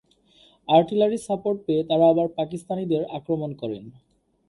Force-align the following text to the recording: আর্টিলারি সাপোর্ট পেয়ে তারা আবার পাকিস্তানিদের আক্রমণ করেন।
আর্টিলারি 0.67 1.17
সাপোর্ট 1.27 1.57
পেয়ে 1.65 1.83
তারা 1.89 2.05
আবার 2.09 2.27
পাকিস্তানিদের 2.37 3.01
আক্রমণ 3.17 3.51
করেন। 3.61 3.83